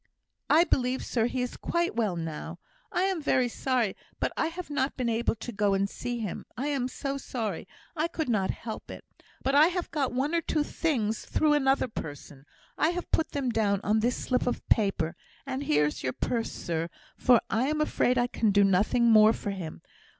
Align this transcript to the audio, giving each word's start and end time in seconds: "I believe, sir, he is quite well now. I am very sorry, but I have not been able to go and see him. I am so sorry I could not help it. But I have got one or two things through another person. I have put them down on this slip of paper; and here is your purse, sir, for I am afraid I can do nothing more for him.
"I 0.49 0.63
believe, 0.63 1.05
sir, 1.05 1.27
he 1.27 1.43
is 1.43 1.55
quite 1.57 1.95
well 1.95 2.15
now. 2.15 2.57
I 2.91 3.03
am 3.03 3.21
very 3.21 3.47
sorry, 3.47 3.95
but 4.19 4.33
I 4.35 4.47
have 4.47 4.71
not 4.71 4.97
been 4.97 5.09
able 5.09 5.35
to 5.35 5.51
go 5.51 5.75
and 5.75 5.87
see 5.87 6.17
him. 6.17 6.47
I 6.57 6.69
am 6.69 6.87
so 6.87 7.19
sorry 7.19 7.67
I 7.95 8.07
could 8.07 8.27
not 8.27 8.49
help 8.49 8.89
it. 8.89 9.05
But 9.43 9.53
I 9.53 9.67
have 9.67 9.91
got 9.91 10.11
one 10.11 10.33
or 10.33 10.41
two 10.41 10.63
things 10.63 11.23
through 11.23 11.53
another 11.53 11.87
person. 11.87 12.47
I 12.79 12.89
have 12.89 13.11
put 13.11 13.33
them 13.33 13.51
down 13.51 13.79
on 13.83 13.99
this 13.99 14.17
slip 14.17 14.47
of 14.47 14.67
paper; 14.69 15.15
and 15.45 15.61
here 15.65 15.85
is 15.85 16.01
your 16.01 16.13
purse, 16.13 16.51
sir, 16.51 16.89
for 17.15 17.39
I 17.51 17.67
am 17.67 17.79
afraid 17.79 18.17
I 18.17 18.25
can 18.25 18.49
do 18.49 18.63
nothing 18.63 19.11
more 19.11 19.33
for 19.33 19.51
him. 19.51 19.83